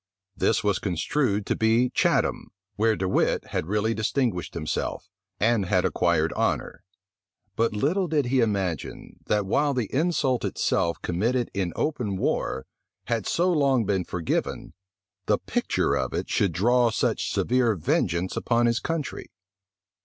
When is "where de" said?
2.75-3.07